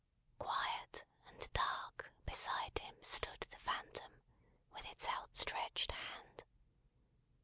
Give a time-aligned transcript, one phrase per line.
[0.39, 4.19] Quiet and dark, beside him stood the Phantom,
[4.73, 6.43] with its outstretched hand.